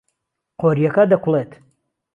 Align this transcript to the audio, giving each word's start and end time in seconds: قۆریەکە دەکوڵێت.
قۆریەکە 0.61 1.03
دەکوڵێت. 1.11 1.51